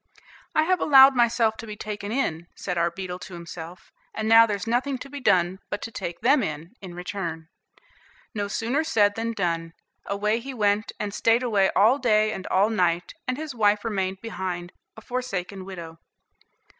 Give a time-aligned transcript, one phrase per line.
[0.55, 4.47] "I have allowed myself to be taken in," said our beetle to himself, "and now
[4.47, 7.49] there's nothing to be done but to take them in, in return."
[8.33, 9.73] No sooner said than done.
[10.07, 14.17] Away he went, and stayed away all day and all night, and his wife remained
[14.21, 15.99] behind a forsaken widow.